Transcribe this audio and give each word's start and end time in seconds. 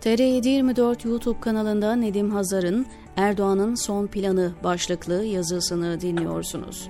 TR724 0.00 1.08
YouTube 1.08 1.40
kanalında 1.40 1.96
Nedim 1.96 2.30
Hazar'ın 2.30 2.86
Erdoğan'ın 3.16 3.74
son 3.74 4.06
planı 4.06 4.52
başlıklı 4.64 5.24
yazısını 5.24 6.00
dinliyorsunuz. 6.00 6.88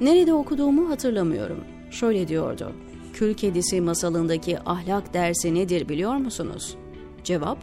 Nerede 0.00 0.32
okuduğumu 0.34 0.90
hatırlamıyorum. 0.90 1.64
Şöyle 1.90 2.28
diyordu. 2.28 2.72
Kül 3.12 3.34
kedisi 3.34 3.80
masalındaki 3.80 4.58
ahlak 4.60 5.14
dersi 5.14 5.54
nedir 5.54 5.88
biliyor 5.88 6.14
musunuz? 6.14 6.76
Cevap, 7.24 7.58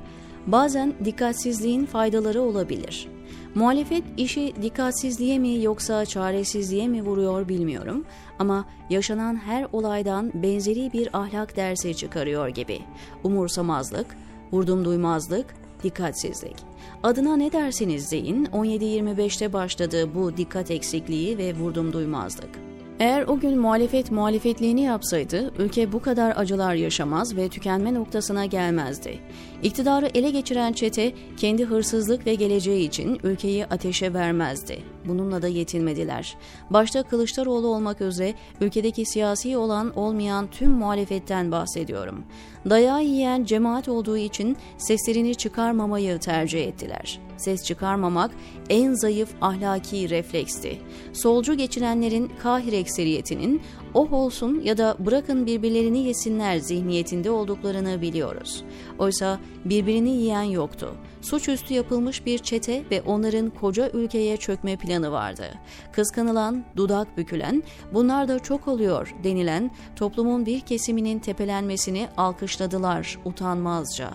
bazen 0.48 0.93
dikkatsizliğin 1.05 1.86
faydaları 1.86 2.41
olabilir. 2.41 3.07
Muhalefet 3.55 4.04
işi 4.18 4.54
dikkatsizliğe 4.61 5.39
mi 5.39 5.63
yoksa 5.63 6.05
çaresizliğe 6.05 6.88
mi 6.88 7.05
vuruyor 7.05 7.48
bilmiyorum 7.48 8.05
ama 8.39 8.66
yaşanan 8.89 9.36
her 9.36 9.68
olaydan 9.71 10.31
benzeri 10.34 10.93
bir 10.93 11.09
ahlak 11.18 11.55
dersi 11.55 11.95
çıkarıyor 11.95 12.48
gibi. 12.48 12.80
Umursamazlık, 13.23 14.18
vurdum 14.52 14.85
duymazlık, 14.85 15.45
dikkatsizlik. 15.84 16.55
Adına 17.04 17.38
ne 17.38 17.52
dersiniz 17.52 18.12
deyin 18.12 18.45
17-25'te 18.45 19.54
başladı 19.54 20.16
bu 20.16 20.38
dikkat 20.38 20.71
eksikliği 20.71 21.38
ve 21.38 21.54
vurdum 21.54 21.93
duymazlık. 21.93 22.66
Eğer 22.99 23.23
o 23.27 23.39
gün 23.39 23.59
muhalefet 23.59 24.11
muhalefetliğini 24.11 24.81
yapsaydı 24.81 25.53
ülke 25.59 25.91
bu 25.91 26.01
kadar 26.01 26.33
acılar 26.37 26.73
yaşamaz 26.73 27.35
ve 27.35 27.49
tükenme 27.49 27.93
noktasına 27.93 28.45
gelmezdi. 28.45 29.20
İktidarı 29.63 30.09
ele 30.13 30.29
geçiren 30.29 30.73
çete 30.73 31.13
kendi 31.37 31.65
hırsızlık 31.65 32.25
ve 32.25 32.35
geleceği 32.35 32.87
için 32.87 33.20
ülkeyi 33.23 33.65
ateşe 33.65 34.13
vermezdi. 34.13 34.83
Bununla 35.05 35.41
da 35.41 35.47
yetinmediler. 35.47 36.37
Başta 36.70 37.03
Kılıçdaroğlu 37.03 37.67
olmak 37.67 38.01
üzere 38.01 38.33
ülkedeki 38.61 39.05
siyasi 39.05 39.57
olan 39.57 39.98
olmayan 39.98 40.48
tüm 40.48 40.71
muhalefetten 40.71 41.51
bahsediyorum. 41.51 42.23
Dayağı 42.70 43.03
yiyen 43.03 43.43
cemaat 43.43 43.89
olduğu 43.89 44.17
için 44.17 44.57
seslerini 44.77 45.35
çıkarmamayı 45.35 46.20
tercih 46.20 46.67
ettiler. 46.67 47.26
Ses 47.38 47.63
çıkarmamak 47.63 48.32
en 48.70 48.93
zayıf 48.93 49.30
ahlaki 49.41 50.10
refleksti. 50.10 50.82
Solcu 51.13 51.54
geçinenlerin 51.54 52.32
kahir 52.44 52.74
ekseriyetinin 52.74 53.62
oh 53.94 54.13
olsun 54.13 54.62
ya 54.63 54.77
da 54.77 54.96
bırakın 54.99 55.46
birbirlerini 55.46 56.04
yesinler 56.04 56.57
zihniyetinde 56.57 57.32
olduklarını 57.32 58.02
biliyoruz. 58.02 58.63
Oysa 58.99 59.40
birbirini 59.66 60.10
yiyen 60.10 60.41
yoktu. 60.41 60.94
Suçüstü 61.21 61.74
yapılmış 61.74 62.26
bir 62.26 62.38
çete 62.38 62.84
ve 62.91 63.02
onların 63.02 63.49
koca 63.49 63.90
ülkeye 63.90 64.38
çökme 64.38 64.75
planı 64.78 65.12
vardı. 65.12 65.44
Kıskanılan, 65.91 66.63
dudak 66.75 67.18
bükülen, 67.18 67.63
bunlar 67.94 68.28
da 68.28 68.40
çok 68.40 68.68
oluyor 68.68 69.16
denilen 69.24 69.72
toplumun 69.96 70.46
bir 70.46 70.59
kesiminin 70.59 71.19
tepelenmesini 71.19 72.07
alkışladılar 72.18 73.19
utanmazca. 73.25 74.09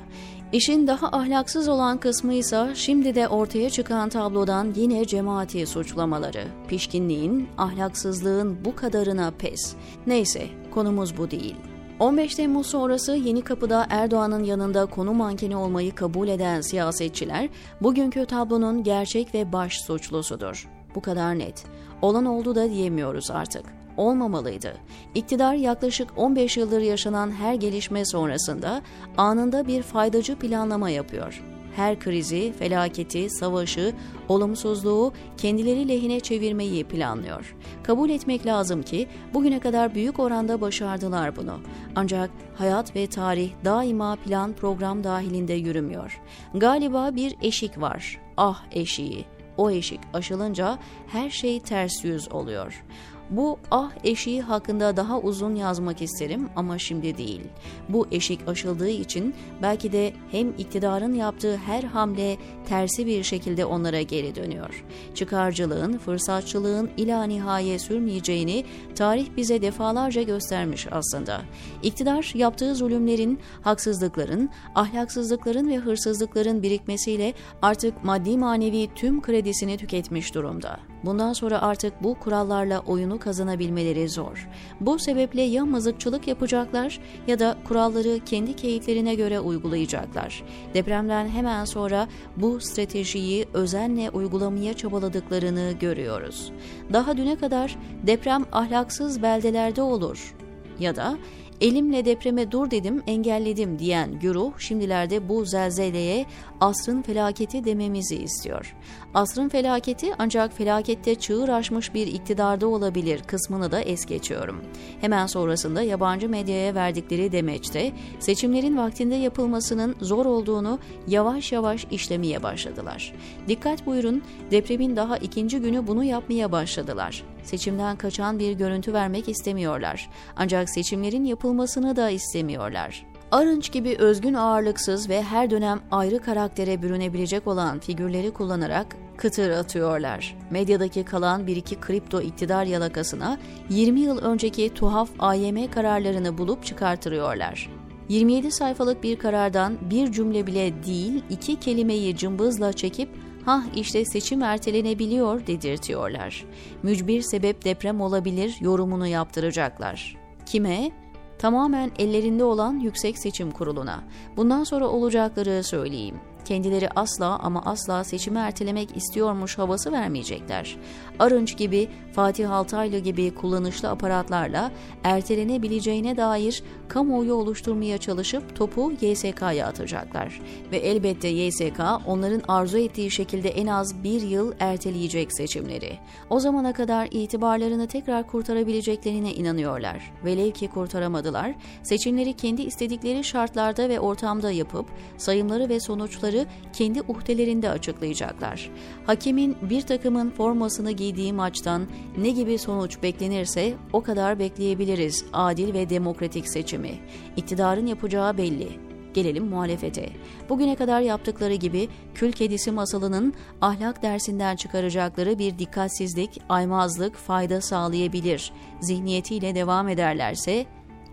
İşin 0.53 0.87
daha 0.87 1.09
ahlaksız 1.09 1.69
olan 1.69 1.99
kısmı 1.99 2.35
ise 2.35 2.69
şimdi 2.75 3.15
de 3.15 3.29
ortaya 3.29 3.71
çıkan 3.71 4.09
tablodan 4.09 4.73
yine 4.77 5.05
cemaati 5.05 5.67
suçlamaları. 5.67 6.45
Pişkinliğin, 6.69 7.49
ahlaksızlığın 7.59 8.65
bu 8.65 8.77
kadarına 8.77 9.31
pes. 9.31 9.75
Neyse, 10.07 10.47
konumuz 10.75 11.17
bu 11.19 11.31
değil. 11.31 11.57
15 12.01 12.35
Temmuz 12.35 12.67
sonrası 12.67 13.17
Yeni 13.17 13.43
Kapı'da 13.43 13.87
Erdoğan'ın 13.91 14.45
yanında 14.45 14.87
konu 14.87 15.13
mankeni 15.13 15.57
olmayı 15.57 15.95
kabul 15.95 16.29
eden 16.29 16.61
siyasetçiler 16.61 17.49
bugünkü 17.81 18.27
tablonun 18.27 18.83
gerçek 18.83 19.35
ve 19.35 19.53
baş 19.53 19.81
suçlusudur. 19.81 20.69
Bu 20.95 21.01
kadar 21.01 21.39
net. 21.39 21.65
Olan 22.03 22.25
oldu 22.25 22.55
da 22.55 22.71
diyemiyoruz 22.71 23.31
artık 23.31 23.82
olmamalıydı. 23.97 24.77
İktidar 25.15 25.55
yaklaşık 25.55 26.11
15 26.17 26.57
yıldır 26.57 26.81
yaşanan 26.81 27.31
her 27.31 27.55
gelişme 27.55 28.05
sonrasında 28.05 28.83
anında 29.17 29.67
bir 29.67 29.83
faydacı 29.83 30.37
planlama 30.37 30.91
yapıyor. 30.91 31.43
Her 31.77 32.01
krizi, 32.01 32.53
felaketi, 32.59 33.31
savaşı, 33.31 33.93
olumsuzluğu 34.29 35.13
kendileri 35.37 35.89
lehine 35.89 36.21
çevirmeyi 36.21 36.85
planlıyor. 36.85 37.57
Kabul 37.83 38.11
etmek 38.11 38.47
lazım 38.47 38.83
ki 38.83 39.09
bugüne 39.35 39.61
kadar 39.61 39.95
büyük 39.95 40.19
oranda 40.19 40.61
başardılar 40.61 41.37
bunu. 41.37 41.61
Ancak 41.97 42.31
hayat 42.55 42.97
ve 42.97 43.07
tarih 43.07 43.51
daima 43.65 44.17
plan 44.17 44.53
program 44.53 45.05
dahilinde 45.05 45.53
yürümüyor. 45.53 46.21
Galiba 46.55 47.17
bir 47.17 47.37
eşik 47.43 47.81
var. 47.81 48.21
Ah 48.37 48.63
eşiği. 48.73 49.25
O 49.57 49.71
eşik 49.71 50.01
aşılınca 50.15 50.79
her 51.07 51.31
şey 51.31 51.61
ters 51.61 52.05
yüz 52.05 52.33
oluyor. 52.33 52.85
Bu 53.31 53.59
ah 53.71 53.91
eşiği 54.05 54.43
hakkında 54.43 54.97
daha 54.97 55.21
uzun 55.21 55.55
yazmak 55.55 56.03
isterim 56.03 56.49
ama 56.57 56.79
şimdi 56.79 57.19
değil. 57.19 57.41
Bu 57.89 58.07
eşik 58.11 58.49
aşıldığı 58.49 58.89
için 58.89 59.35
belki 59.63 59.93
de 59.93 60.13
hem 60.31 60.49
iktidarın 60.49 61.15
yaptığı 61.15 61.57
her 61.57 61.83
hamle 61.83 62.37
tersi 62.69 63.07
bir 63.07 63.23
şekilde 63.23 63.65
onlara 63.65 64.03
geri 64.03 64.35
dönüyor. 64.35 64.85
Çıkarcılığın, 65.15 65.99
fırsatçılığın 65.99 66.91
ila 66.97 67.25
nihaye 67.25 67.79
sürmeyeceğini 67.79 68.65
tarih 68.95 69.27
bize 69.37 69.63
defalarca 69.63 70.23
göstermiş 70.23 70.87
aslında. 70.91 71.41
İktidar 71.83 72.33
yaptığı 72.35 72.75
zulümlerin, 72.75 73.39
haksızlıkların, 73.63 74.51
ahlaksızlıkların 74.75 75.69
ve 75.69 75.77
hırsızlıkların 75.77 76.63
birikmesiyle 76.63 77.35
artık 77.63 78.05
maddi 78.05 78.39
manevi 78.39 78.89
tüm 78.95 79.23
kredisini 79.23 79.77
tüketmiş 79.77 80.35
durumda. 80.35 80.92
Bundan 81.05 81.33
sonra 81.33 81.63
artık 81.63 82.03
bu 82.03 82.15
kurallarla 82.15 82.81
oyunu 82.81 83.19
kazanabilmeleri 83.19 84.09
zor. 84.09 84.49
Bu 84.81 84.99
sebeple 84.99 85.43
ya 85.43 85.65
mızıkçılık 85.65 86.29
yapacaklar 86.29 87.01
ya 87.27 87.39
da 87.39 87.57
kuralları 87.65 88.21
kendi 88.27 88.57
keyiflerine 88.57 89.15
göre 89.15 89.41
uygulayacaklar. 89.41 90.43
Depremden 90.75 91.29
hemen 91.29 91.65
sonra 91.65 92.09
bu 92.37 92.61
stratejiyi 92.61 93.47
özenle 93.55 94.11
uygulamaya 94.11 94.75
çabaladıklarını 94.75 95.73
görüyoruz. 95.81 96.53
Daha 96.93 97.17
düne 97.17 97.37
kadar 97.37 97.79
deprem 98.07 98.45
ahlaksız 98.53 99.23
beldelerde 99.23 99.83
olur 99.83 100.35
ya 100.79 100.97
da 100.97 101.19
elimle 101.63 102.05
depreme 102.05 102.51
dur 102.51 102.71
dedim 102.71 103.03
engelledim 103.07 103.79
diyen 103.79 104.19
güruh 104.19 104.59
şimdilerde 104.59 105.29
bu 105.29 105.45
zelzeleye 105.45 106.27
asrın 106.61 107.03
felaketi 107.03 107.65
dememizi 107.65 108.17
istiyor. 108.17 108.75
Asrın 109.15 109.49
felaketi 109.49 110.13
ancak 110.19 110.53
felakette 110.53 111.15
çığır 111.15 111.49
aşmış 111.49 111.95
bir 111.95 112.07
iktidarda 112.07 112.67
olabilir 112.67 113.23
kısmını 113.27 113.73
da 113.73 113.81
es 113.81 114.07
geçiyorum. 114.07 114.61
Hemen 115.01 115.27
sonrasında 115.27 115.83
yabancı 115.83 116.29
medyaya 116.29 116.75
verdikleri 116.75 117.33
demeçte 117.33 117.93
seçimlerin 118.21 118.77
vaktinde 118.77 119.15
yapılmasının 119.15 119.97
zor 120.01 120.27
olduğunu 120.27 120.79
yavaş 121.09 121.53
yavaş 121.53 121.87
işlemeye 121.91 122.43
başladılar. 122.43 123.15
Dikkat 123.49 123.87
buyurun 123.87 124.23
depremin 124.51 124.97
daha 124.97 125.17
ikinci 125.17 125.59
günü 125.59 125.87
bunu 125.87 126.05
yapmaya 126.05 126.53
başladılar. 126.53 127.25
Seçimden 127.45 127.97
kaçan 127.97 128.39
bir 128.39 128.53
görüntü 128.53 128.93
vermek 128.93 129.29
istemiyorlar. 129.29 130.11
Ancak 130.37 130.71
seçimlerin 130.71 131.25
yapılmasını 131.25 131.97
da 131.97 132.11
istemiyorlar. 132.11 133.07
Arınç 133.33 133.73
gibi 133.73 133.97
özgün 133.99 134.35
ağırlıksız 134.35 135.09
ve 135.09 135.23
her 135.23 135.51
dönem 135.51 135.81
ayrı 135.91 136.19
karaktere 136.19 136.83
bürünebilecek 136.83 137.47
olan 137.47 137.79
figürleri 137.79 138.31
kullanarak 138.31 138.97
kıtır 139.17 139.51
atıyorlar. 139.51 140.37
Medyadaki 140.51 141.05
kalan 141.05 141.47
bir 141.47 141.57
iki 141.57 141.81
kripto 141.81 142.21
iktidar 142.21 142.65
yalakasına 142.65 143.39
20 143.71 144.01
yıl 144.01 144.19
önceki 144.19 144.75
tuhaf 144.75 145.09
AYM 145.19 145.71
kararlarını 145.71 146.39
bulup 146.39 146.65
çıkartırıyorlar. 146.65 147.71
27 148.09 148.51
sayfalık 148.51 149.03
bir 149.03 149.19
karardan 149.19 149.79
bir 149.91 150.13
cümle 150.13 150.47
bile 150.47 150.85
değil 150.87 151.23
iki 151.31 151.61
kelimeyi 151.61 152.17
cımbızla 152.17 152.73
çekip 152.73 153.09
hah 153.45 153.63
işte 153.77 154.05
seçim 154.05 154.43
ertelenebiliyor 154.43 155.47
dedirtiyorlar. 155.47 156.45
Mücbir 156.83 157.23
sebep 157.23 157.65
deprem 157.65 158.01
olabilir 158.01 158.57
yorumunu 158.61 159.07
yaptıracaklar. 159.07 160.17
Kime? 160.47 160.91
Tamamen 161.39 161.91
ellerinde 161.99 162.45
olan 162.45 162.79
Yüksek 162.79 163.19
Seçim 163.19 163.51
Kurulu'na. 163.51 164.05
Bundan 164.37 164.65
sonra 164.65 164.89
olacakları 164.89 165.65
söyleyeyim 165.65 166.21
kendileri 166.45 166.89
asla 166.91 167.39
ama 167.39 167.63
asla 167.65 168.05
seçimi 168.05 168.39
ertelemek 168.39 168.97
istiyormuş 168.97 169.59
havası 169.59 169.93
vermeyecekler. 169.93 170.77
Arınç 171.19 171.57
gibi, 171.57 171.89
Fatih 172.13 172.51
Altaylı 172.51 172.99
gibi 172.99 173.35
kullanışlı 173.35 173.91
aparatlarla 173.91 174.71
ertelenebileceğine 175.05 176.17
dair 176.17 176.63
kamuoyu 176.89 177.35
oluşturmaya 177.35 177.99
çalışıp 177.99 178.57
topu 178.57 178.93
YSK'ya 179.01 179.67
atacaklar. 179.67 180.41
Ve 180.73 180.77
elbette 180.77 181.29
YSK 181.29 181.81
onların 182.07 182.43
arzu 182.49 182.79
ettiği 182.79 183.11
şekilde 183.11 183.49
en 183.49 183.67
az 183.67 184.05
bir 184.05 184.23
yıl 184.23 184.53
erteleyecek 184.61 185.37
seçimleri. 185.37 185.99
O 186.31 186.41
zamana 186.41 186.73
kadar 186.73 187.09
itibarlarını 187.11 187.87
tekrar 187.87 188.27
kurtarabileceklerine 188.27 189.35
inanıyorlar. 189.35 190.13
Velev 190.25 190.51
ki 190.51 190.69
kurtaramadılar, 190.69 191.55
seçimleri 191.83 192.33
kendi 192.33 192.63
istedikleri 192.63 193.25
şartlarda 193.25 193.89
ve 193.89 194.01
ortamda 194.01 194.51
yapıp 194.51 194.87
sayımları 195.17 195.69
ve 195.69 195.81
sonuçları 195.81 196.32
kendi 196.73 197.03
uhdelerinde 197.03 197.71
açıklayacaklar. 197.71 198.71
Hakemin 199.07 199.57
bir 199.63 199.83
takımın 199.83 200.31
formasını 200.31 200.93
giydiği 200.93 201.33
maçtan 201.33 201.87
ne 202.19 202.31
gibi 202.31 202.59
sonuç 202.59 203.03
beklenirse 203.03 203.75
o 203.93 204.03
kadar 204.03 204.39
bekleyebiliriz 204.39 205.25
adil 205.33 205.75
ve 205.75 205.91
demokratik 205.91 206.49
seçimi. 206.49 206.99
İktidarın 207.37 207.87
yapacağı 207.87 208.39
belli. 208.39 208.69
Gelelim 209.15 209.47
muhalefete. 209.47 210.09
Bugüne 210.49 210.75
kadar 210.75 211.01
yaptıkları 211.01 211.55
gibi 211.55 211.89
Kül 212.15 212.33
Kedisi 212.33 212.71
masalının 212.71 213.35
ahlak 213.61 214.03
dersinden 214.03 214.57
çıkaracakları 214.57 215.39
bir 215.39 215.59
dikkatsizlik, 215.59 216.43
aymazlık 216.49 217.17
fayda 217.17 217.61
sağlayabilir. 217.61 218.53
Zihniyetiyle 218.81 219.55
devam 219.55 219.89
ederlerse 219.89 220.67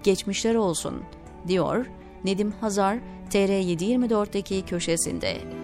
geçmişler 0.03 0.55
olsun, 0.55 1.01
diyor 1.47 1.85
Nedim 2.25 2.53
Hazar 2.61 2.97
TR724'deki 3.31 4.65
köşesinde. 4.65 5.58